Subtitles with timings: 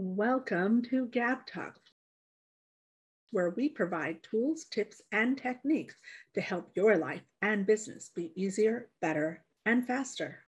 [0.00, 1.74] Welcome to Gab Talk,
[3.32, 5.96] where we provide tools, tips, and techniques
[6.36, 10.44] to help your life and business be easier, better, and faster.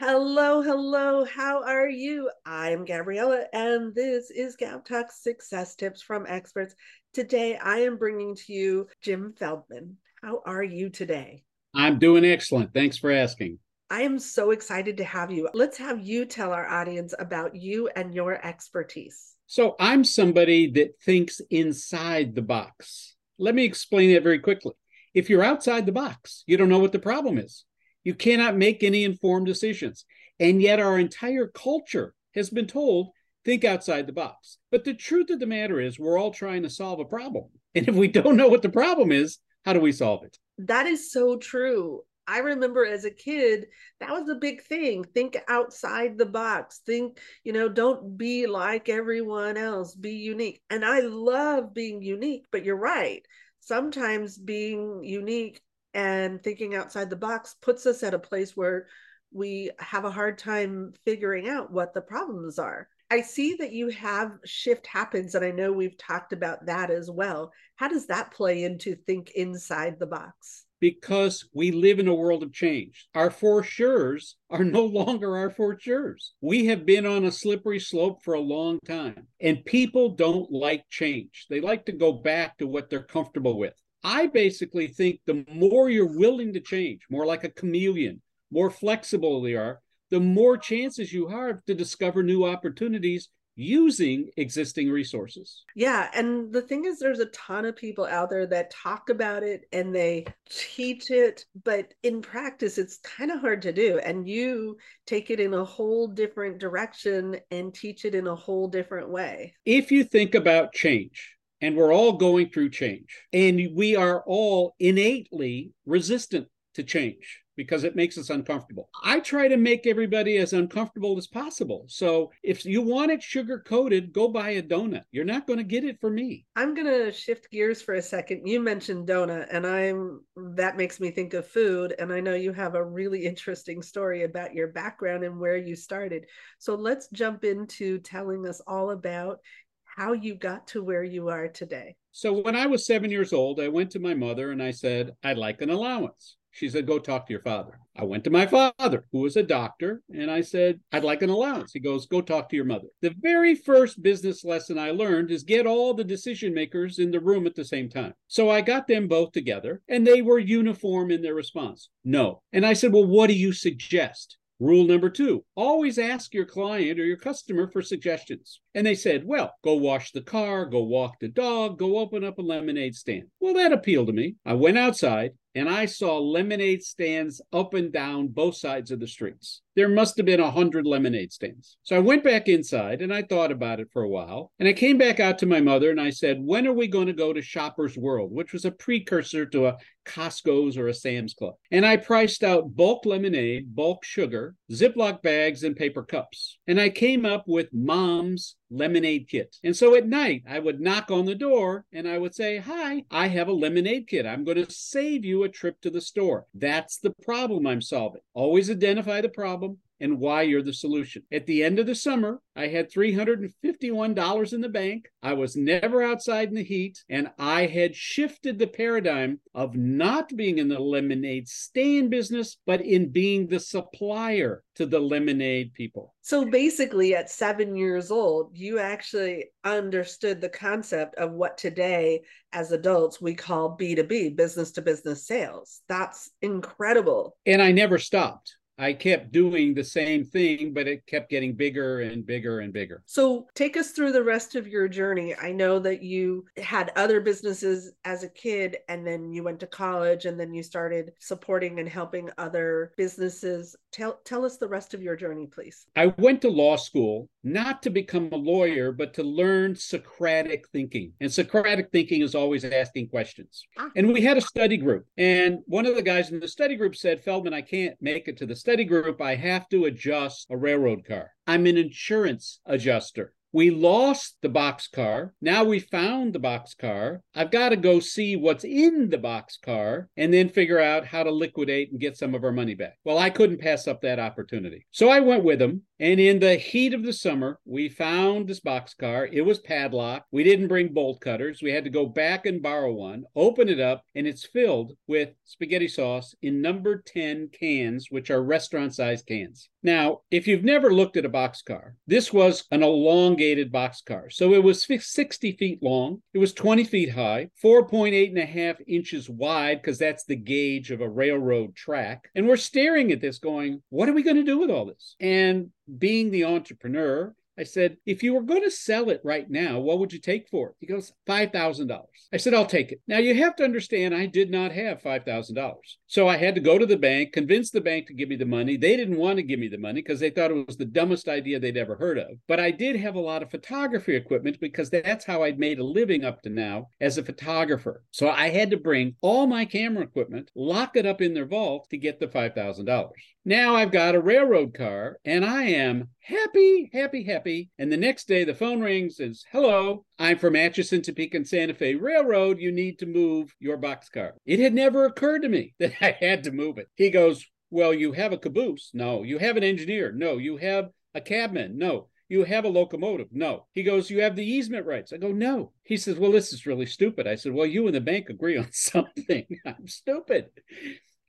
[0.00, 1.26] Hello, hello.
[1.26, 2.30] How are you?
[2.46, 6.74] I'm Gabriella, and this is Gab Talk Success Tips from Experts.
[7.12, 9.98] Today, I am bringing to you Jim Feldman.
[10.22, 11.44] How are you today?
[11.74, 12.72] I'm doing excellent.
[12.72, 13.58] Thanks for asking.
[13.90, 15.48] I am so excited to have you.
[15.54, 19.36] Let's have you tell our audience about you and your expertise.
[19.46, 23.14] So, I'm somebody that thinks inside the box.
[23.38, 24.72] Let me explain it very quickly.
[25.12, 27.64] If you're outside the box, you don't know what the problem is.
[28.04, 30.04] You cannot make any informed decisions.
[30.40, 33.10] And yet, our entire culture has been told
[33.44, 34.58] think outside the box.
[34.70, 37.46] But the truth of the matter is, we're all trying to solve a problem.
[37.74, 40.38] And if we don't know what the problem is, how do we solve it?
[40.58, 42.02] That is so true.
[42.26, 43.66] I remember as a kid,
[44.00, 45.04] that was a big thing.
[45.04, 46.80] Think outside the box.
[46.86, 50.62] Think, you know, don't be like everyone else, be unique.
[50.70, 53.24] And I love being unique, but you're right.
[53.60, 55.60] Sometimes being unique
[55.92, 58.86] and thinking outside the box puts us at a place where
[59.32, 62.88] we have a hard time figuring out what the problems are.
[63.10, 67.10] I see that you have shift happens, and I know we've talked about that as
[67.10, 67.52] well.
[67.76, 70.63] How does that play into think inside the box?
[70.80, 73.08] Because we live in a world of change.
[73.14, 76.30] Our for sures are no longer our for sures.
[76.40, 80.84] We have been on a slippery slope for a long time, and people don't like
[80.90, 81.46] change.
[81.48, 83.74] They like to go back to what they're comfortable with.
[84.02, 88.20] I basically think the more you're willing to change, more like a chameleon,
[88.50, 94.90] more flexible they are, the more chances you have to discover new opportunities using existing
[94.90, 95.64] resources.
[95.76, 96.10] Yeah.
[96.14, 99.62] And the thing is, there's a ton of people out there that talk about it
[99.72, 103.98] and they teach it, but in practice, it's kind of hard to do.
[103.98, 104.76] And you
[105.06, 109.54] take it in a whole different direction and teach it in a whole different way.
[109.64, 111.30] If you think about change,
[111.60, 117.84] and we're all going through change, and we are all innately resistant to change because
[117.84, 118.88] it makes us uncomfortable.
[119.02, 121.84] I try to make everybody as uncomfortable as possible.
[121.88, 125.04] So if you want it sugar coated, go buy a donut.
[125.12, 126.46] You're not going to get it for me.
[126.56, 128.46] I'm going to shift gears for a second.
[128.46, 130.20] You mentioned donut and I'm
[130.54, 134.24] that makes me think of food and I know you have a really interesting story
[134.24, 136.26] about your background and where you started.
[136.58, 139.38] So let's jump into telling us all about
[139.84, 141.94] how you got to where you are today.
[142.10, 145.12] So when I was 7 years old, I went to my mother and I said,
[145.22, 147.80] "I'd like an allowance." She said, Go talk to your father.
[147.96, 151.30] I went to my father, who was a doctor, and I said, I'd like an
[151.30, 151.72] allowance.
[151.72, 152.86] He goes, Go talk to your mother.
[153.02, 157.18] The very first business lesson I learned is get all the decision makers in the
[157.18, 158.14] room at the same time.
[158.28, 162.42] So I got them both together, and they were uniform in their response no.
[162.52, 164.36] And I said, Well, what do you suggest?
[164.60, 168.60] Rule number two always ask your client or your customer for suggestions.
[168.74, 172.38] And they said, well, go wash the car, go walk the dog, go open up
[172.38, 173.24] a lemonade stand.
[173.38, 174.36] Well, that appealed to me.
[174.44, 179.06] I went outside and I saw lemonade stands up and down both sides of the
[179.06, 179.62] streets.
[179.76, 181.76] There must have been a hundred lemonade stands.
[181.84, 184.50] So I went back inside and I thought about it for a while.
[184.58, 187.06] And I came back out to my mother and I said, When are we going
[187.06, 191.34] to go to Shoppers World, which was a precursor to a Costco's or a Sam's
[191.34, 191.54] Club?
[191.70, 196.58] And I priced out bulk lemonade, bulk sugar, Ziploc bags, and paper cups.
[196.66, 199.56] And I came up with mom's lemonade kit.
[199.62, 203.04] And so at night, I would knock on the door and I would say, Hi,
[203.10, 204.26] I have a lemonade kit.
[204.26, 206.46] I'm going to save you a trip to the store.
[206.54, 208.22] That's the problem I'm solving.
[208.32, 211.22] Always identify the problem and why you're the solution.
[211.32, 215.06] At the end of the summer, I had $351 in the bank.
[215.22, 220.34] I was never outside in the heat, and I had shifted the paradigm of not
[220.34, 226.14] being in the lemonade stand business, but in being the supplier to the lemonade people.
[226.22, 232.22] So basically, at seven years old, you actually understood the concept of what today,
[232.52, 235.80] as adults, we call B2B, business to business sales.
[235.88, 237.36] That's incredible.
[237.46, 238.56] And I never stopped.
[238.78, 243.02] I kept doing the same thing, but it kept getting bigger and bigger and bigger.
[243.06, 245.34] So, take us through the rest of your journey.
[245.36, 249.66] I know that you had other businesses as a kid, and then you went to
[249.66, 253.76] college, and then you started supporting and helping other businesses.
[253.92, 255.86] Tell, tell us the rest of your journey, please.
[255.94, 261.12] I went to law school not to become a lawyer, but to learn Socratic thinking.
[261.20, 263.66] And Socratic thinking is always asking questions.
[263.78, 263.90] Ah.
[263.94, 266.96] And we had a study group, and one of the guys in the study group
[266.96, 270.56] said, Feldman, I can't make it to the study group, I have to adjust a
[270.56, 271.32] railroad car.
[271.46, 273.34] I'm an insurance adjuster.
[273.52, 275.34] We lost the box car.
[275.42, 277.20] Now we found the box car.
[277.34, 281.24] I've got to go see what's in the box car and then figure out how
[281.24, 282.94] to liquidate and get some of our money back.
[283.04, 284.86] Well, I couldn't pass up that opportunity.
[284.92, 288.60] So I went with him And in the heat of the summer, we found this
[288.60, 289.28] boxcar.
[289.32, 290.26] It was padlocked.
[290.32, 291.62] We didn't bring bolt cutters.
[291.62, 295.30] We had to go back and borrow one, open it up, and it's filled with
[295.44, 299.68] spaghetti sauce in number 10 cans, which are restaurant sized cans.
[299.84, 304.32] Now, if you've never looked at a boxcar, this was an elongated boxcar.
[304.32, 308.76] So it was 60 feet long, it was 20 feet high, 4.8 and a half
[308.88, 312.30] inches wide, because that's the gauge of a railroad track.
[312.34, 315.16] And we're staring at this going, what are we going to do with all this?
[315.20, 319.78] And being the entrepreneur, I said, if you were going to sell it right now,
[319.78, 320.74] what would you take for it?
[320.80, 322.00] He goes, $5,000.
[322.32, 323.00] I said, I'll take it.
[323.06, 325.74] Now you have to understand, I did not have $5,000.
[326.06, 328.44] So I had to go to the bank, convince the bank to give me the
[328.44, 328.76] money.
[328.76, 331.28] They didn't want to give me the money because they thought it was the dumbest
[331.28, 332.38] idea they'd ever heard of.
[332.48, 335.84] But I did have a lot of photography equipment because that's how I'd made a
[335.84, 338.02] living up to now as a photographer.
[338.10, 341.88] So I had to bring all my camera equipment, lock it up in their vault
[341.90, 343.10] to get the $5,000.
[343.44, 347.70] Now I've got a railroad car and I am happy, happy, happy.
[347.78, 351.74] And the next day the phone rings says, hello, I'm from Atchison, Topeka, and Santa
[351.74, 352.58] Fe Railroad.
[352.58, 354.32] You need to move your boxcar.
[354.46, 356.88] It had never occurred to me that I had to move it.
[356.94, 358.90] He goes, well, you have a caboose.
[358.94, 359.22] No.
[359.22, 360.12] You have an engineer.
[360.12, 360.38] No.
[360.38, 361.76] You have a cabman.
[361.76, 362.08] No.
[362.28, 363.28] You have a locomotive.
[363.32, 363.66] No.
[363.72, 365.12] He goes, You have the easement rights.
[365.12, 365.72] I go, No.
[365.82, 367.26] He says, Well, this is really stupid.
[367.26, 369.44] I said, Well, you and the bank agree on something.
[369.66, 370.46] I'm stupid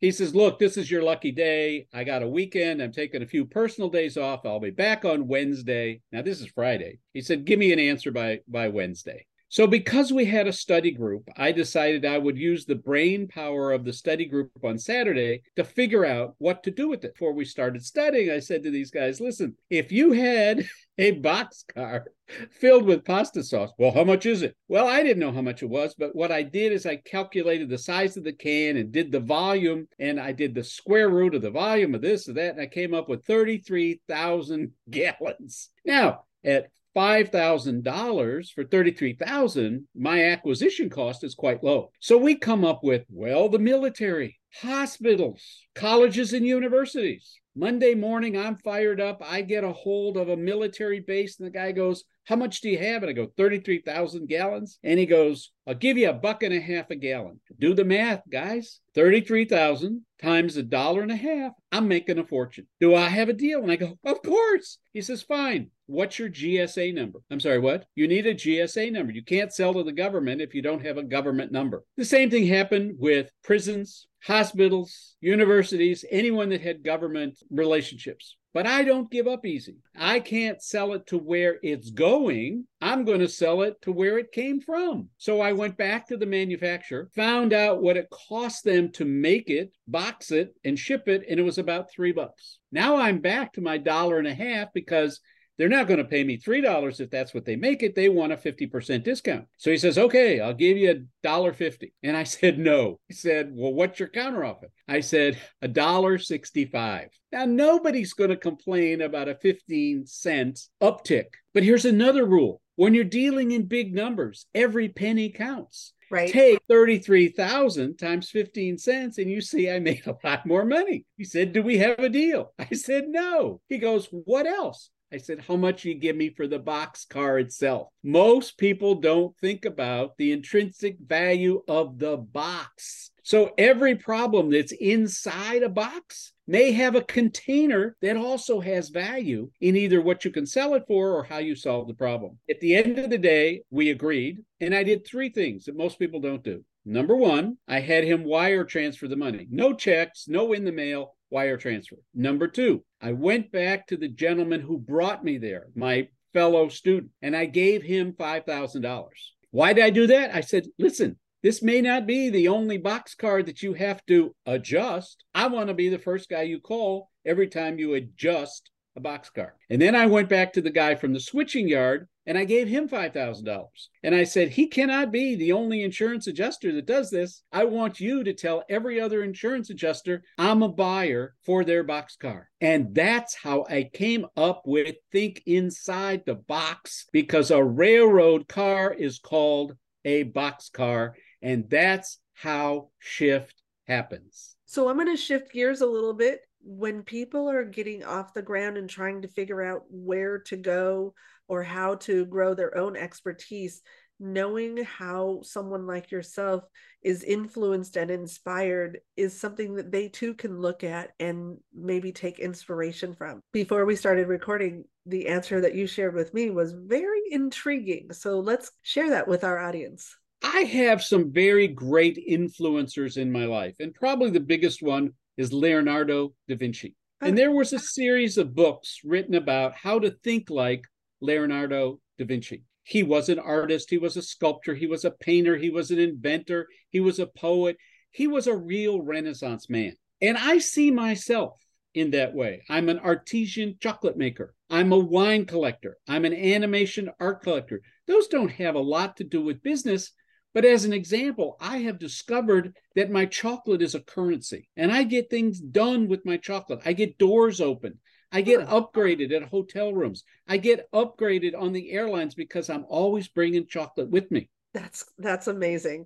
[0.06, 1.88] he says, Look, this is your lucky day.
[1.92, 2.80] I got a weekend.
[2.80, 4.46] I'm taking a few personal days off.
[4.46, 6.02] I'll be back on Wednesday.
[6.12, 7.00] Now, this is Friday.
[7.14, 9.26] He said, Give me an answer by, by Wednesday.
[9.56, 13.72] So, because we had a study group, I decided I would use the brain power
[13.72, 17.14] of the study group on Saturday to figure out what to do with it.
[17.14, 20.68] Before we started studying, I said to these guys, listen, if you had
[20.98, 22.04] a box car
[22.52, 24.58] filled with pasta sauce, well, how much is it?
[24.68, 27.70] Well, I didn't know how much it was, but what I did is I calculated
[27.70, 31.34] the size of the can and did the volume, and I did the square root
[31.34, 35.70] of the volume of this or that, and I came up with 33,000 gallons.
[35.86, 41.92] Now, at $5,000 for 33,000, my acquisition cost is quite low.
[42.00, 45.42] So we come up with, well, the military, hospitals,
[45.76, 47.40] colleges and universities.
[47.56, 49.22] Monday morning, I'm fired up.
[49.24, 52.70] I get a hold of a military base, and the guy goes, How much do
[52.70, 53.04] you have?
[53.04, 54.80] And I go, 33,000 gallons.
[54.84, 57.40] And he goes, I'll give you a buck and a half a gallon.
[57.60, 58.80] Do the math, guys.
[58.96, 61.52] 33,000 times a dollar and a half.
[61.72, 62.68] I'm making a fortune.
[62.80, 63.62] Do I have a deal?
[63.62, 64.80] And I go, Of course.
[64.92, 65.70] He says, Fine.
[65.88, 67.20] What's your GSA number?
[67.30, 67.86] I'm sorry, what?
[67.94, 69.12] You need a GSA number.
[69.12, 71.84] You can't sell to the government if you don't have a government number.
[71.96, 78.36] The same thing happened with prisons, hospitals, universities, anyone that had government relationships.
[78.56, 79.80] But I don't give up easy.
[79.98, 82.68] I can't sell it to where it's going.
[82.80, 85.10] I'm going to sell it to where it came from.
[85.18, 89.50] So I went back to the manufacturer, found out what it cost them to make
[89.50, 92.60] it, box it, and ship it, and it was about three bucks.
[92.72, 95.20] Now I'm back to my dollar and a half because
[95.58, 97.96] they're not going to pay me $3 if that's what they make it.
[97.96, 99.46] They want a 50% discount.
[99.58, 101.94] So he says, okay, I'll give you a dollar fifty.
[102.04, 103.00] And I said, no.
[103.08, 104.68] He said, well, what's your counteroffer?
[104.88, 107.10] I said, a dollar 65.
[107.32, 111.26] Now, nobody's going to complain about a 15 cent uptick.
[111.54, 112.62] But here's another rule.
[112.76, 115.94] When you're dealing in big numbers, every penny counts.
[116.12, 116.32] Right.
[116.32, 121.06] Take 33,000 times 15 cents and you see I made a lot more money.
[121.18, 122.54] He said, Do we have a deal?
[122.60, 123.62] I said, No.
[123.70, 124.90] He goes, What else?
[125.12, 127.90] I said, How much you give me for the box car itself?
[128.04, 133.12] Most people don't think about the intrinsic value of the box.
[133.24, 139.50] So every problem that's inside a box may have a container that also has value
[139.62, 142.38] in either what you can sell it for or how you solve the problem.
[142.50, 145.98] At the end of the day, we agreed, and I did three things that most
[145.98, 146.64] people don't do.
[146.86, 149.48] Number one, I had him wire transfer the money.
[149.50, 151.98] No checks, no in the mail, wire transfer.
[152.14, 157.12] Number two, I went back to the gentleman who brought me there, my fellow student,
[157.22, 159.08] and I gave him $5,000.
[159.52, 160.34] Why did I do that?
[160.34, 164.34] I said, listen, this may not be the only box card that you have to
[164.46, 165.26] adjust.
[165.34, 169.30] I want to be the first guy you call every time you adjust a box
[169.30, 169.56] car.
[169.70, 172.68] And then I went back to the guy from the switching yard and I gave
[172.68, 173.68] him $5,000.
[174.04, 177.44] And I said, he cannot be the only insurance adjuster that does this.
[177.52, 182.16] I want you to tell every other insurance adjuster I'm a buyer for their box
[182.16, 182.50] car.
[182.62, 188.92] And that's how I came up with think inside the box because a railroad car
[188.94, 191.16] is called a box car.
[191.42, 194.56] And that's how shift happens.
[194.66, 196.42] So I'm going to shift gears a little bit.
[196.68, 201.14] When people are getting off the ground and trying to figure out where to go,
[201.48, 203.84] or how to grow their own expertise
[204.20, 206.64] knowing how someone like yourself
[207.04, 212.40] is influenced and inspired is something that they too can look at and maybe take
[212.40, 213.42] inspiration from.
[213.52, 218.14] Before we started recording, the answer that you shared with me was very intriguing.
[218.14, 220.16] So let's share that with our audience.
[220.42, 225.54] I have some very great influencers in my life, and probably the biggest one is
[225.54, 226.96] Leonardo da Vinci.
[227.22, 227.36] And oh.
[227.36, 230.84] there was a series of books written about how to think like
[231.22, 232.64] Leonardo da Vinci.
[232.84, 235.98] He was an artist, he was a sculptor, he was a painter, he was an
[235.98, 237.78] inventor, he was a poet,
[238.12, 239.96] he was a real Renaissance man.
[240.22, 241.60] And I see myself
[241.96, 242.64] in that way.
[242.70, 244.54] I'm an artesian chocolate maker.
[244.70, 245.98] I'm a wine collector.
[246.08, 247.82] I'm an animation art collector.
[248.08, 250.12] Those don't have a lot to do with business.
[250.56, 255.04] But as an example, I have discovered that my chocolate is a currency and I
[255.04, 256.80] get things done with my chocolate.
[256.86, 258.00] I get doors open.
[258.32, 258.74] I get hmm.
[258.74, 260.24] upgraded at hotel rooms.
[260.48, 264.50] I get upgraded on the airlines because I'm always bringing chocolate with me.
[264.74, 266.06] That's that's amazing.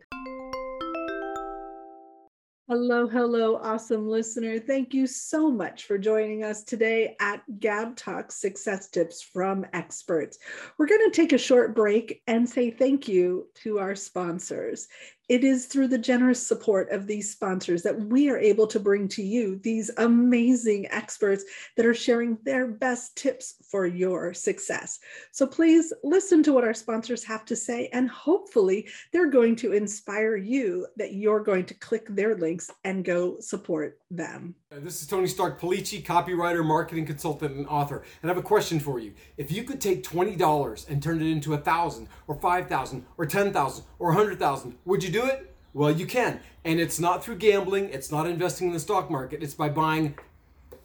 [2.70, 4.60] Hello, hello, awesome listener.
[4.60, 10.38] Thank you so much for joining us today at Gab Talk Success Tips from Experts.
[10.78, 14.88] We're going to take a short break and say thank you to our sponsors.
[15.30, 19.08] It is through the generous support of these sponsors that we are able to bring
[19.10, 21.46] to you these amazing experts
[21.78, 24.98] that are sharing their best tips for your success.
[25.32, 29.74] So please listen to what our sponsors have to say, and hopefully, they're going to
[29.74, 32.36] inspire you that you're going to click their
[32.84, 34.56] and go support them.
[34.72, 38.04] Uh, this is Tony Stark Polici, copywriter, marketing consultant, and author.
[38.22, 39.13] And I have a question for you.
[39.38, 43.25] If you could take $20 and turn it into a thousand or five thousand or
[43.25, 45.56] ten thousand or a hundred thousand, would you do it?
[45.74, 46.39] Well, you can.
[46.66, 50.18] And it's not through gambling, it's not investing in the stock market, it's by buying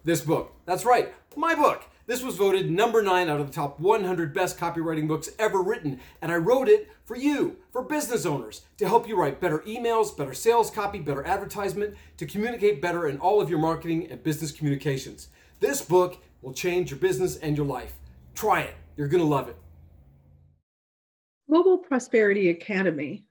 [0.05, 0.53] this book.
[0.67, 1.85] That's right, my book.
[2.07, 6.01] This was voted number nine out of the top 100 best copywriting books ever written,
[6.21, 10.15] and I wrote it for you, for business owners, to help you write better emails,
[10.15, 14.53] better sales copy, better advertisement, to communicate better in all of your marketing and business
[14.53, 15.29] communications.
[15.61, 17.95] This book will change your business and your life.
[18.35, 19.57] Try it, you're gonna love it.
[21.49, 23.25] Global Prosperity Academy,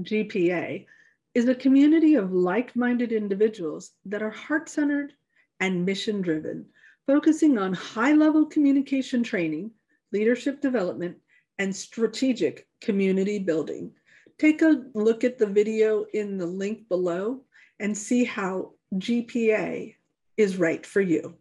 [0.00, 0.86] GPA,
[1.34, 5.12] is a community of like minded individuals that are heart centered
[5.60, 6.66] and mission driven
[7.06, 9.70] focusing on high level communication training,
[10.12, 11.16] leadership development,
[11.58, 13.92] and strategic community building.
[14.38, 17.42] Take a look at the video in the link below
[17.78, 19.94] and see how GPA
[20.36, 21.34] is right for you.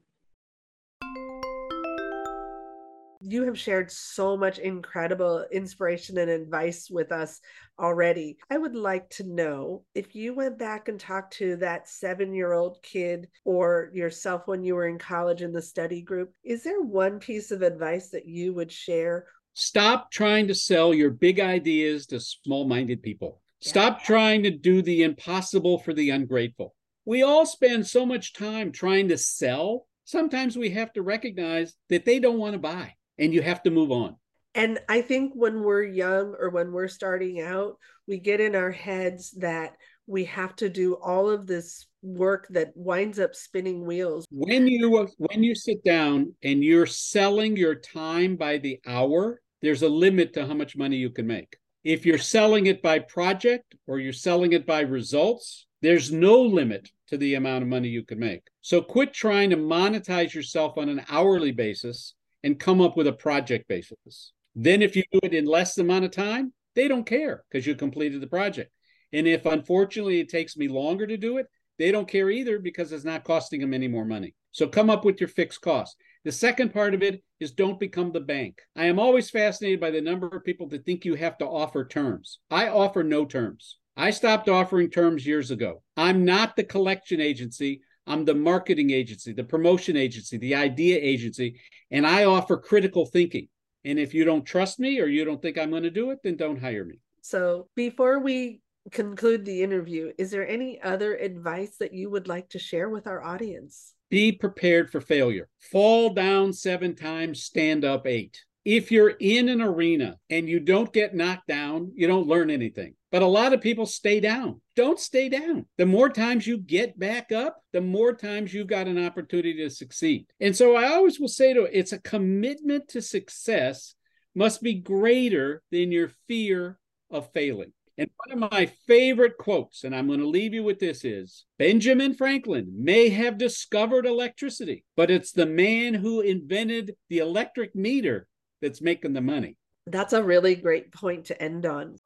[3.22, 7.40] You have shared so much incredible inspiration and advice with us
[7.78, 8.38] already.
[8.50, 12.54] I would like to know if you went back and talked to that seven year
[12.54, 16.82] old kid or yourself when you were in college in the study group, is there
[16.82, 19.26] one piece of advice that you would share?
[19.54, 23.42] Stop trying to sell your big ideas to small minded people.
[23.60, 23.70] Yeah.
[23.70, 26.74] Stop trying to do the impossible for the ungrateful.
[27.04, 29.88] We all spend so much time trying to sell.
[30.06, 33.70] Sometimes we have to recognize that they don't want to buy and you have to
[33.70, 34.16] move on.
[34.56, 38.72] And I think when we're young or when we're starting out, we get in our
[38.72, 39.74] heads that
[40.08, 44.26] we have to do all of this work that winds up spinning wheels.
[44.32, 49.84] When you when you sit down and you're selling your time by the hour, there's
[49.84, 51.58] a limit to how much money you can make.
[51.84, 56.90] If you're selling it by project or you're selling it by results, there's no limit
[57.08, 58.44] to the amount of money you can make.
[58.62, 63.14] So quit trying to monetize yourself on an hourly basis and come up with a
[63.14, 64.32] project basis.
[64.56, 67.76] Then, if you do it in less amount of time, they don't care because you
[67.76, 68.72] completed the project.
[69.12, 72.92] And if unfortunately it takes me longer to do it, they don't care either because
[72.92, 74.36] it's not costing them any more money.
[74.52, 75.96] So come up with your fixed cost.
[76.26, 78.60] The second part of it is don't become the bank.
[78.76, 81.86] I am always fascinated by the number of people that think you have to offer
[81.86, 82.40] terms.
[82.52, 83.78] I offer no terms.
[83.96, 85.82] I stopped offering terms years ago.
[85.96, 87.82] I'm not the collection agency.
[88.10, 91.62] I'm the marketing agency, the promotion agency, the idea agency,
[91.92, 93.48] and I offer critical thinking.
[93.86, 96.20] And if you don't trust me or you don't think I'm going to do it,
[96.24, 97.00] then don't hire me.
[97.22, 98.62] So before we
[98.92, 103.06] conclude the interview, is there any other advice that you would like to share with
[103.06, 103.94] our audience?
[104.10, 105.48] Be prepared for failure.
[105.72, 108.44] Fall down seven times, stand up eight.
[108.72, 112.94] If you're in an arena and you don't get knocked down, you don't learn anything.
[113.12, 114.62] But a lot of people stay down.
[114.76, 115.66] Don't stay down.
[115.80, 119.72] The more times you get back up, the more times you've got an opportunity to
[119.72, 120.28] succeed.
[120.40, 123.96] And so I always will say to it, it's a commitment to success
[124.36, 126.78] must be greater than your fear
[127.10, 127.74] of failing.
[127.98, 131.44] And one of my favorite quotes, and I'm going to leave you with this, is
[131.58, 138.28] Benjamin Franklin may have discovered electricity, but it's the man who invented the electric meter
[138.62, 139.58] that's making the money.
[139.88, 141.98] That's a really great point to end on.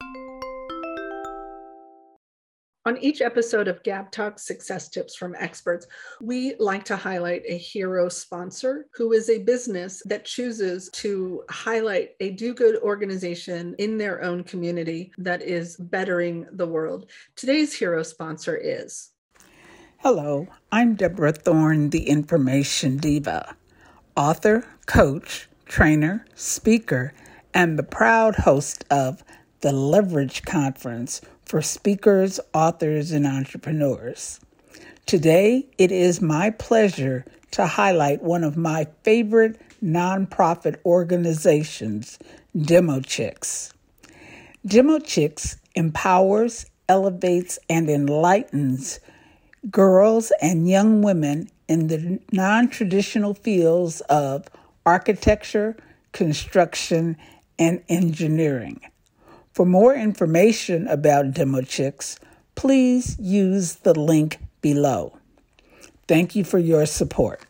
[2.86, 5.86] On each episode of Gab Talk Success Tips from Experts,
[6.20, 12.10] we like to highlight a hero sponsor who is a business that chooses to highlight
[12.20, 17.10] a do good organization in their own community that is bettering the world.
[17.36, 19.12] Today's hero sponsor is.
[20.00, 23.56] Hello, I'm Deborah Thorne, the Information Diva,
[24.14, 27.12] author, coach, trainer, speaker,
[27.52, 29.22] and the proud host of
[29.60, 34.40] the Leverage Conference for speakers, authors, and entrepreneurs.
[35.06, 42.18] Today, it is my pleasure to highlight one of my favorite nonprofit organizations,
[42.60, 43.72] Demo Chicks.
[44.66, 49.00] Demo Chicks empowers, elevates, and enlightens
[49.70, 54.46] girls and young women in the non traditional fields of
[54.86, 55.76] architecture,
[56.12, 57.16] construction,
[57.58, 58.80] and engineering.
[59.52, 62.18] For more information about Demo Chicks,
[62.54, 65.18] please use the link below.
[66.08, 67.46] Thank you for your support.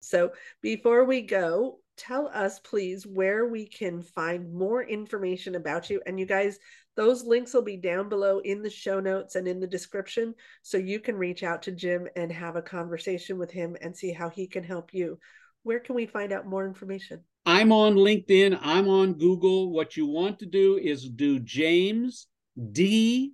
[0.00, 6.02] So, before we go, tell us please where we can find more information about you.
[6.06, 6.58] And you guys,
[6.96, 10.34] those links will be down below in the show notes and in the description.
[10.62, 14.12] So you can reach out to Jim and have a conversation with him and see
[14.12, 15.18] how he can help you.
[15.62, 17.20] Where can we find out more information?
[17.46, 18.58] I'm on LinkedIn.
[18.62, 19.72] I'm on Google.
[19.72, 22.26] What you want to do is do James
[22.72, 23.32] D.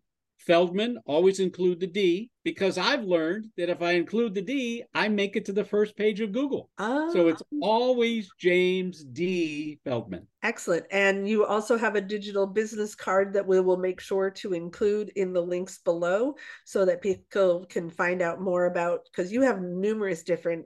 [0.48, 5.06] Feldman, always include the D, because I've learned that if I include the D, I
[5.06, 6.70] make it to the first page of Google.
[6.78, 7.12] Oh.
[7.12, 7.56] So it's ah.
[7.62, 9.78] always James D.
[9.84, 10.26] Feldman.
[10.42, 10.86] Excellent.
[10.90, 15.10] And you also have a digital business card that we will make sure to include
[15.16, 19.60] in the links below so that people can find out more about, because you have
[19.60, 20.64] numerous different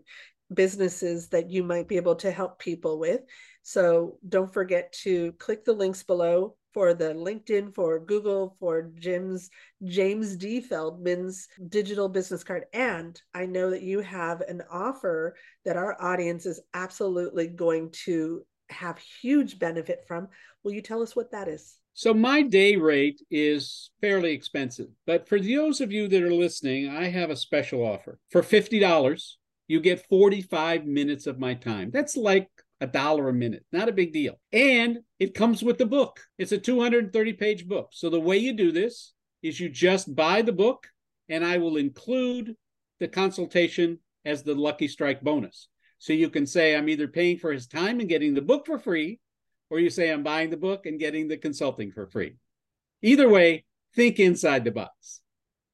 [0.54, 3.22] businesses that you might be able to help people with.
[3.64, 9.50] So don't forget to click the links below for the LinkedIn, for Google, for Jim's
[9.84, 10.60] James D.
[10.60, 12.64] Feldman's digital business card.
[12.72, 18.44] And I know that you have an offer that our audience is absolutely going to
[18.70, 20.28] have huge benefit from.
[20.64, 21.76] Will you tell us what that is?
[21.94, 26.88] So my day rate is fairly expensive, but for those of you that are listening,
[26.88, 28.18] I have a special offer.
[28.30, 29.36] For $50,
[29.68, 31.90] you get 45 minutes of my time.
[31.92, 32.48] That's like
[32.82, 34.40] a dollar a minute, not a big deal.
[34.52, 36.20] And it comes with the book.
[36.36, 37.90] It's a 230 page book.
[37.92, 40.88] So the way you do this is you just buy the book,
[41.28, 42.56] and I will include
[42.98, 45.68] the consultation as the Lucky Strike bonus.
[45.98, 48.80] So you can say, I'm either paying for his time and getting the book for
[48.80, 49.20] free,
[49.70, 52.34] or you say, I'm buying the book and getting the consulting for free.
[53.00, 53.64] Either way,
[53.94, 55.21] think inside the box.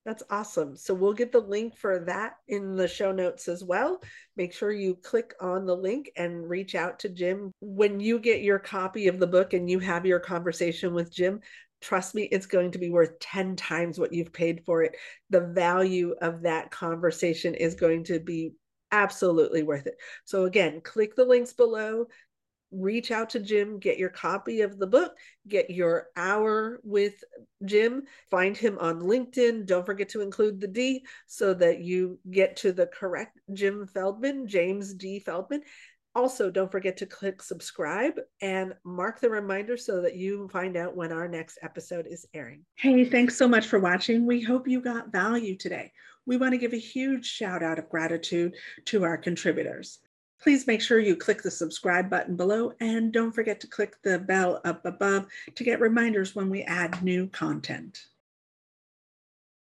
[0.09, 0.75] That's awesome.
[0.75, 4.01] So we'll get the link for that in the show notes as well.
[4.38, 7.53] Make sure you click on the link and reach out to Jim.
[7.61, 11.40] When you get your copy of the book and you have your conversation with Jim,
[11.83, 14.97] trust me, it's going to be worth 10 times what you've paid for it.
[15.29, 18.53] The value of that conversation is going to be
[18.90, 19.97] absolutely worth it.
[20.25, 22.07] So, again, click the links below,
[22.70, 25.12] reach out to Jim, get your copy of the book,
[25.46, 27.22] get your hour with
[27.64, 29.66] Jim, find him on LinkedIn.
[29.66, 34.46] Don't forget to include the D so that you get to the correct Jim Feldman,
[34.46, 35.20] James D.
[35.20, 35.62] Feldman.
[36.14, 40.96] Also, don't forget to click subscribe and mark the reminder so that you find out
[40.96, 42.64] when our next episode is airing.
[42.76, 44.26] Hey, thanks so much for watching.
[44.26, 45.92] We hope you got value today.
[46.26, 48.54] We want to give a huge shout out of gratitude
[48.87, 50.00] to our contributors.
[50.40, 54.18] Please make sure you click the subscribe button below and don't forget to click the
[54.18, 58.07] bell up above to get reminders when we add new content.